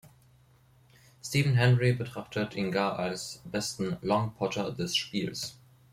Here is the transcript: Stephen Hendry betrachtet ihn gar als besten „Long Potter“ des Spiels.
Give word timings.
Stephen 1.21 1.53
Hendry 1.57 1.93
betrachtet 1.93 2.55
ihn 2.55 2.71
gar 2.71 2.97
als 2.97 3.43
besten 3.45 3.97
„Long 4.01 4.33
Potter“ 4.33 4.71
des 4.73 4.95
Spiels. 4.97 5.59